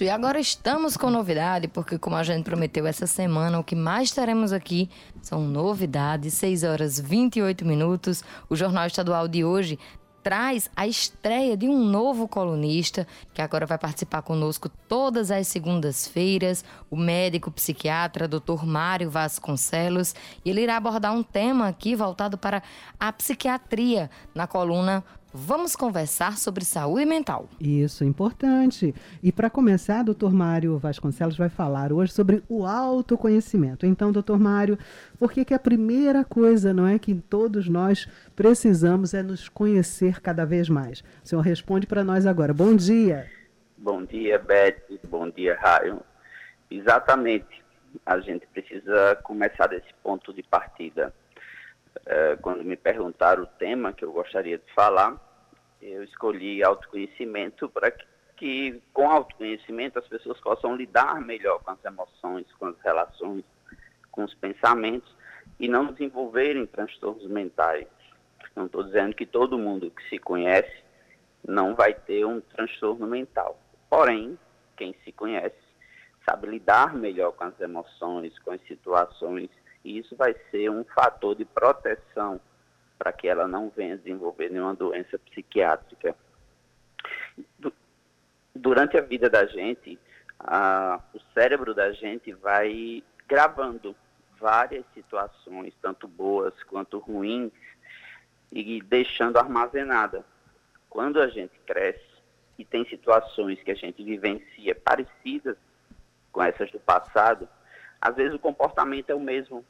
[0.00, 4.12] E agora estamos com novidade, porque como a gente prometeu essa semana, o que mais
[4.12, 4.88] teremos aqui
[5.20, 8.22] são novidades, 6 horas 28 minutos.
[8.48, 9.76] O Jornal Estadual de hoje
[10.22, 16.64] traz a estreia de um novo colunista que agora vai participar conosco todas as segundas-feiras,
[16.88, 18.64] o médico psiquiatra Dr.
[18.64, 22.62] Mário Vasconcelos, e ele irá abordar um tema aqui voltado para
[23.00, 25.02] a psiquiatria na coluna
[25.32, 27.50] Vamos conversar sobre saúde mental.
[27.60, 28.94] Isso, importante.
[29.22, 33.84] E para começar, doutor Mário Vasconcelos vai falar hoje sobre o autoconhecimento.
[33.84, 34.78] Então, doutor Mário,
[35.18, 40.22] por que, que a primeira coisa, não é, que todos nós precisamos é nos conhecer
[40.22, 41.00] cada vez mais?
[41.22, 42.54] O senhor responde para nós agora.
[42.54, 43.30] Bom dia.
[43.76, 44.80] Bom dia, Beth.
[45.08, 46.00] Bom dia, Raio.
[46.70, 47.62] Exatamente.
[48.06, 51.12] A gente precisa começar desse ponto de partida
[52.06, 55.16] é, quando me perguntaram o tema que eu gostaria de falar,
[55.80, 58.04] eu escolhi autoconhecimento para que,
[58.36, 63.44] que, com autoconhecimento, as pessoas possam lidar melhor com as emoções, com as relações,
[64.10, 65.14] com os pensamentos
[65.58, 67.86] e não desenvolverem transtornos mentais.
[68.54, 70.82] Não estou dizendo que todo mundo que se conhece
[71.46, 73.60] não vai ter um transtorno mental.
[73.88, 74.38] Porém,
[74.76, 75.56] quem se conhece
[76.28, 79.50] sabe lidar melhor com as emoções, com as situações
[79.84, 82.40] e isso vai ser um fator de proteção
[82.98, 86.16] para que ela não venha desenvolver nenhuma doença psiquiátrica.
[88.54, 89.98] Durante a vida da gente,
[90.40, 93.94] a, o cérebro da gente vai gravando
[94.40, 97.52] várias situações, tanto boas quanto ruins,
[98.50, 100.24] e deixando armazenada.
[100.88, 102.02] Quando a gente cresce
[102.58, 105.56] e tem situações que a gente vivencia parecidas
[106.32, 107.48] com essas do passado,
[108.00, 109.64] às vezes o comportamento é o mesmo,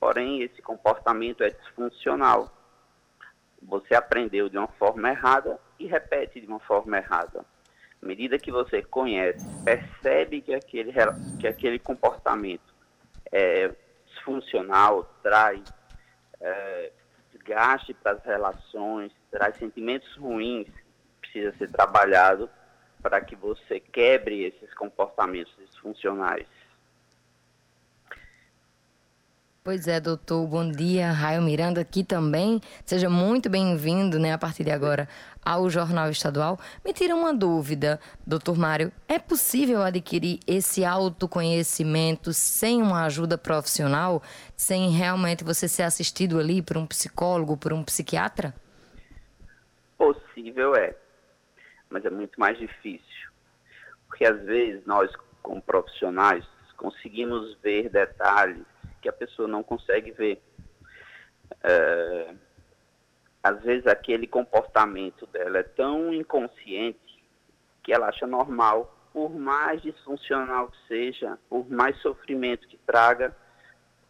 [0.00, 2.50] porém esse comportamento é disfuncional.
[3.62, 7.44] Você aprendeu de uma forma errada e repete de uma forma errada.
[8.00, 10.92] À medida que você conhece, percebe que aquele,
[11.38, 12.74] que aquele comportamento
[13.32, 13.70] é
[14.06, 15.62] disfuncional, traz
[16.40, 16.92] é,
[17.32, 20.68] desgaste para as relações, traz sentimentos ruins,
[21.20, 22.48] precisa ser trabalhado
[23.02, 26.46] para que você quebre esses comportamentos disfuncionais.
[29.68, 30.46] Pois é, doutor.
[30.46, 31.12] Bom dia.
[31.12, 32.58] Raio Miranda aqui também.
[32.86, 35.06] Seja muito bem-vindo, né, a partir de agora,
[35.44, 36.58] ao Jornal Estadual.
[36.82, 38.90] Me tira uma dúvida, doutor Mário.
[39.06, 44.22] É possível adquirir esse autoconhecimento sem uma ajuda profissional?
[44.56, 48.54] Sem realmente você ser assistido ali por um psicólogo, por um psiquiatra?
[49.98, 50.96] Possível é,
[51.90, 53.28] mas é muito mais difícil.
[54.06, 55.10] Porque às vezes nós,
[55.42, 56.42] como profissionais,
[56.74, 58.64] conseguimos ver detalhes
[59.00, 60.42] que a pessoa não consegue ver.
[61.62, 62.34] É,
[63.42, 66.98] às vezes aquele comportamento dela é tão inconsciente
[67.82, 73.34] que ela acha normal, por mais disfuncional que seja, por mais sofrimento que traga,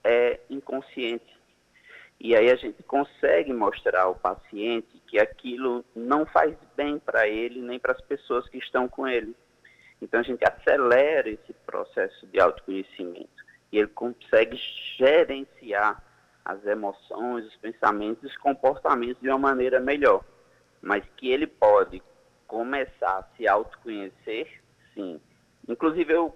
[0.03, 1.39] é inconsciente.
[2.21, 7.61] E aí a gente consegue mostrar ao paciente que aquilo não faz bem para ele
[7.61, 9.37] nem para as pessoas que estão com ele.
[10.03, 14.57] Então a gente acelera esse processo de autoconhecimento e ele consegue
[14.97, 16.03] gerenciar
[16.45, 20.25] as emoções, os pensamentos e os comportamentos de uma maneira melhor.
[20.81, 22.03] Mas que ele pode
[22.47, 24.63] começar a se autoconhecer,
[24.95, 25.21] sim.
[25.69, 26.35] Inclusive eu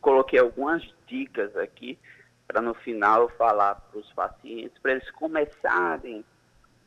[0.00, 1.98] coloquei algumas dicas aqui
[2.46, 6.24] para no final falar para os pacientes, para eles começarem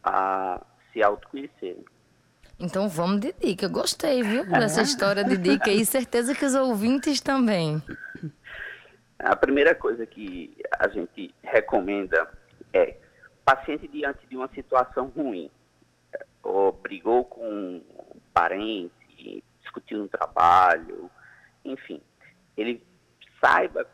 [0.03, 0.59] a
[0.91, 1.85] se autoconhecerem.
[2.59, 3.67] Então vamos de dica.
[3.67, 4.45] Gostei, viu?
[4.45, 7.81] Dessa história de dica e certeza que os ouvintes também.
[9.23, 12.27] A primeira coisa que a gente recomenda
[12.73, 12.97] é
[13.45, 15.51] paciente diante de uma situação ruim,
[16.41, 17.83] ou brigou com um
[18.33, 21.09] parente, discutiu no trabalho,
[21.63, 22.01] enfim,
[22.57, 22.83] ele
[23.39, 23.87] saiba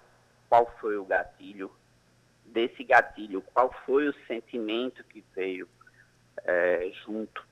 [0.50, 1.72] qual foi o gatilho,
[2.46, 5.68] desse gatilho, qual foi o sentimento que veio
[6.46, 7.46] é, junto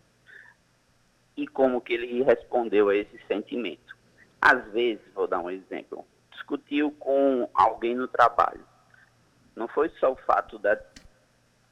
[1.36, 3.96] e como que ele respondeu a esse sentimento.
[4.42, 7.25] Às vezes, vou dar um exemplo, discutiu com
[7.66, 8.66] alguém no trabalho.
[9.56, 10.78] Não foi só o fato da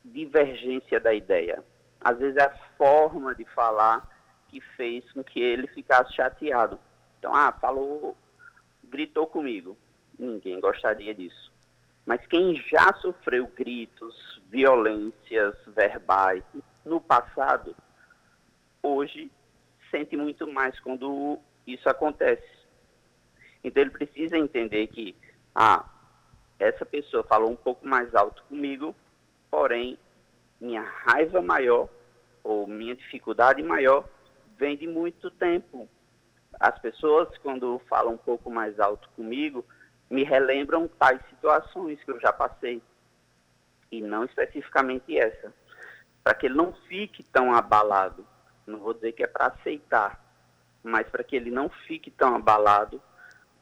[0.04, 1.64] divergência da ideia.
[2.02, 4.08] Às vezes é a forma de falar
[4.48, 6.80] que fez com que ele ficasse chateado.
[7.18, 8.18] Então, ah, falou,
[8.84, 9.78] gritou comigo.
[10.18, 11.52] Ninguém gostaria disso.
[12.06, 16.44] Mas quem já sofreu gritos, violências verbais
[16.86, 17.76] no passado,
[18.82, 19.32] hoje
[19.90, 22.48] sente muito mais quando isso acontece.
[23.64, 25.16] Então ele precisa entender que,
[25.56, 25.86] ah,
[26.60, 28.96] essa pessoa falou um pouco mais alto comigo,
[29.52, 29.98] porém
[30.60, 31.90] minha raiva maior
[32.44, 34.08] ou minha dificuldade maior
[34.58, 35.90] vem de muito tempo.
[36.60, 39.66] as pessoas, quando falam um pouco mais alto comigo,
[40.10, 42.82] me relembram tais situações que eu já passei.
[43.92, 45.54] E não especificamente essa.
[46.24, 48.26] Para que ele não fique tão abalado.
[48.66, 50.24] Não vou dizer que é para aceitar,
[50.84, 53.02] mas para que ele não fique tão abalado,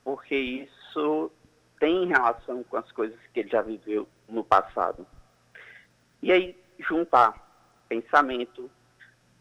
[0.03, 1.31] porque isso
[1.81, 5.05] tem relação com as coisas que ele já viveu no passado.
[6.21, 7.33] E aí, juntar
[7.89, 8.69] pensamento,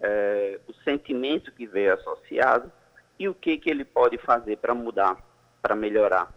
[0.00, 2.72] é, o sentimento que veio associado
[3.18, 5.22] e o que, que ele pode fazer para mudar,
[5.60, 6.32] para melhorar.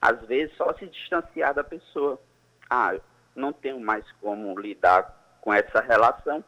[0.00, 2.16] Às vezes, só se distanciar da pessoa.
[2.70, 2.94] Ah,
[3.34, 6.44] não tenho mais como lidar com essa relação,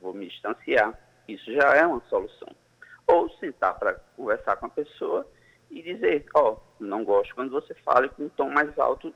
[0.00, 0.96] vou me distanciar.
[1.26, 2.54] Isso já é uma solução.
[3.08, 5.26] Ou sentar para conversar com a pessoa
[5.70, 9.14] e dizer, ó, oh, não gosto quando você fala com um tom mais alto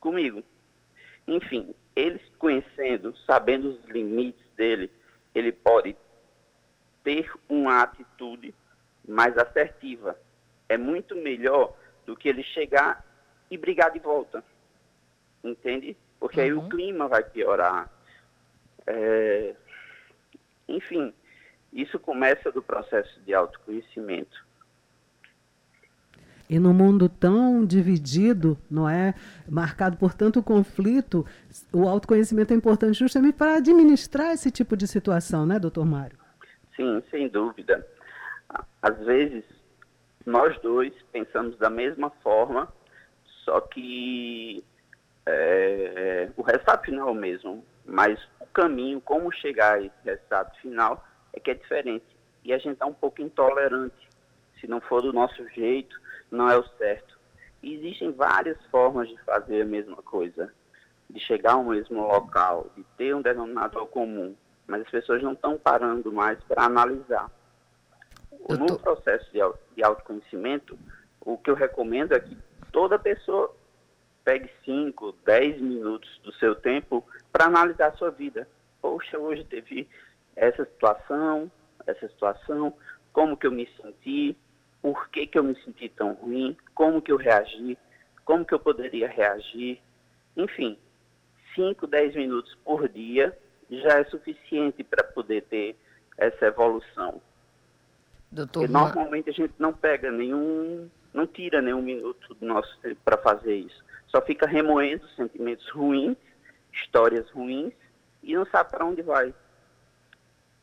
[0.00, 0.42] comigo.
[1.26, 4.90] Enfim, ele conhecendo, sabendo os limites dele,
[5.34, 5.96] ele pode
[7.02, 8.54] ter uma atitude
[9.06, 10.18] mais assertiva.
[10.68, 11.74] É muito melhor
[12.04, 13.04] do que ele chegar
[13.50, 14.44] e brigar de volta.
[15.42, 15.96] Entende?
[16.18, 16.46] Porque uhum.
[16.46, 16.68] aí o uhum.
[16.68, 17.90] clima vai piorar.
[18.86, 19.54] É...
[20.68, 21.12] Enfim,
[21.72, 24.45] isso começa do processo de autoconhecimento.
[26.48, 29.14] E no mundo tão dividido, não é,
[29.48, 31.26] marcado por tanto conflito,
[31.72, 36.16] o autoconhecimento é importante justamente para administrar esse tipo de situação, né, doutor Mário?
[36.76, 37.84] Sim, sem dúvida.
[38.80, 39.44] Às vezes,
[40.24, 42.68] nós dois pensamos da mesma forma,
[43.44, 44.62] só que
[45.24, 51.40] é, o resultado final mesmo, mas o caminho, como chegar a esse resultado final, é
[51.40, 52.04] que é diferente.
[52.44, 54.06] E a gente está um pouco intolerante.
[54.60, 55.98] Se não for do nosso jeito,
[56.30, 57.18] não é o certo.
[57.62, 60.52] E existem várias formas de fazer a mesma coisa,
[61.08, 64.34] de chegar ao mesmo local, de ter um denominador comum,
[64.66, 67.30] mas as pessoas não estão parando mais para analisar.
[68.48, 68.54] Tô...
[68.54, 69.40] No processo de,
[69.74, 70.78] de autoconhecimento,
[71.20, 72.36] o que eu recomendo é que
[72.72, 73.54] toda pessoa
[74.24, 78.48] pegue 5, 10 minutos do seu tempo para analisar a sua vida.
[78.80, 79.88] Poxa, hoje teve
[80.34, 81.50] essa situação,
[81.86, 82.72] essa situação,
[83.12, 84.36] como que eu me senti,
[84.86, 87.76] por que, que eu me senti tão ruim, como que eu reagi,
[88.24, 89.80] como que eu poderia reagir.
[90.36, 90.78] Enfim,
[91.56, 93.36] 5, 10 minutos por dia
[93.68, 95.74] já é suficiente para poder ter
[96.16, 97.20] essa evolução.
[98.30, 103.00] Doutor Porque normalmente a gente não pega nenhum, não tira nenhum minuto do nosso tempo
[103.04, 103.84] para fazer isso.
[104.06, 106.16] Só fica remoendo sentimentos ruins,
[106.72, 107.72] histórias ruins
[108.22, 109.34] e não sabe para onde vai.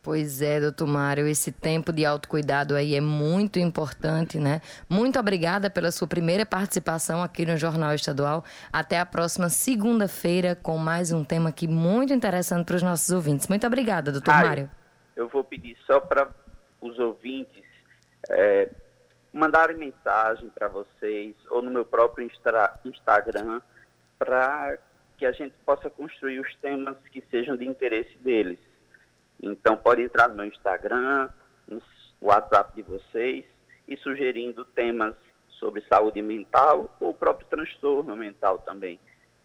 [0.03, 4.59] Pois é, doutor Mário, esse tempo de autocuidado aí é muito importante, né?
[4.89, 8.44] Muito obrigada pela sua primeira participação aqui no Jornal Estadual.
[8.71, 13.47] Até a próxima segunda-feira com mais um tema aqui muito interessante para os nossos ouvintes.
[13.47, 14.69] Muito obrigada, doutor Mário.
[15.15, 16.29] Eu vou pedir só para
[16.81, 17.63] os ouvintes
[18.29, 18.69] é,
[19.31, 22.29] mandarem mensagem para vocês ou no meu próprio
[22.83, 23.61] Instagram
[24.19, 24.77] para
[25.17, 28.59] que a gente possa construir os temas que sejam de interesse deles.
[29.44, 31.30] Então pode entrar no meu Instagram,
[31.68, 31.81] no
[32.22, 33.44] WhatsApp de vocês
[33.86, 35.13] e sugerindo temas
[35.50, 38.98] sobre saúde mental ou o próprio transtorno mental também.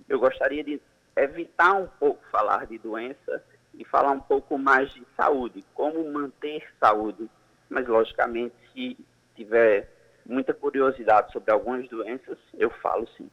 [0.09, 0.81] Eu gostaria de
[1.17, 3.43] evitar um pouco falar de doença
[3.75, 7.29] e falar um pouco mais de saúde, como manter saúde.
[7.69, 8.97] Mas, logicamente, se
[9.35, 9.91] tiver
[10.25, 13.29] muita curiosidade sobre algumas doenças, eu falo sim.